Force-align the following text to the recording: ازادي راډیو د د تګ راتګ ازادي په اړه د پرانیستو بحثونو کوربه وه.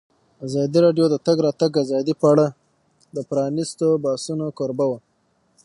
ازادي 0.45 0.79
راډیو 0.85 1.05
د 1.09 1.11
د 1.13 1.15
تګ 1.25 1.37
راتګ 1.47 1.71
ازادي 1.83 2.13
په 2.21 2.25
اړه 2.33 2.45
د 3.15 3.17
پرانیستو 3.29 3.87
بحثونو 4.03 4.45
کوربه 4.57 4.85
وه. 4.89 4.99